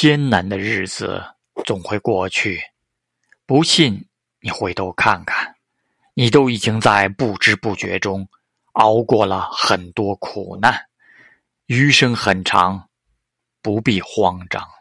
[0.00, 1.20] 艰难的日子
[1.64, 2.62] 总会过去。
[3.44, 4.06] 不信
[4.40, 5.56] 你回头看看
[6.14, 8.28] 你都已经在不知不觉中
[8.74, 10.72] 熬过了很多苦难
[11.66, 12.88] 余生很长
[13.60, 14.77] 不必慌张。